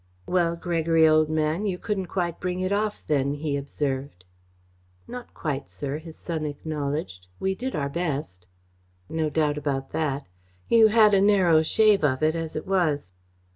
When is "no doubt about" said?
9.09-9.91